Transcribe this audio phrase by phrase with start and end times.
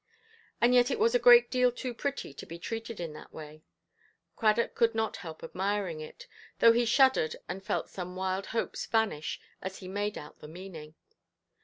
[0.59, 3.61] And yet it was a great deal too pretty to be treated in that way.
[4.35, 6.25] Cradock could not help admiring it,
[6.57, 10.95] though he shuddered and felt some wild hopes vanish as he made out the meaning.